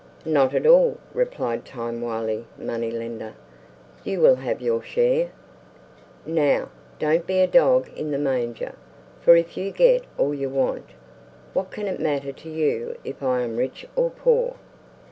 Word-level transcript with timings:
"Not 0.25 0.55
at 0.55 0.65
all!" 0.65 0.97
replied 1.13 1.63
time 1.63 2.01
wily 2.01 2.45
money 2.57 2.89
lender; 2.89 3.35
"you 4.03 4.19
will 4.19 4.37
have 4.37 4.59
your 4.59 4.81
share! 4.81 5.29
Now, 6.25 6.69
don't 6.97 7.27
be 7.27 7.39
a 7.41 7.45
dog 7.45 7.87
in 7.95 8.09
the 8.09 8.17
manger, 8.17 8.73
for 9.19 9.35
if 9.35 9.55
you 9.55 9.69
get 9.69 10.05
all 10.17 10.33
you 10.33 10.49
want, 10.49 10.85
what 11.53 11.69
can 11.69 11.87
it 11.87 11.99
matter 11.99 12.31
to 12.31 12.49
you 12.49 12.97
if 13.03 13.21
I 13.21 13.41
am 13.41 13.57
rich 13.57 13.85
or 13.95 14.09
poor?" 14.09 14.55